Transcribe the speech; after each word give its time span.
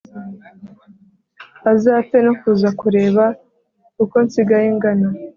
Azapfe 1.71 2.17
no 2.25 2.33
kuza 2.39 2.69
kureba 2.79 3.25
uko 4.03 4.15
nsigaye 4.25 4.67
ngana 4.77 5.07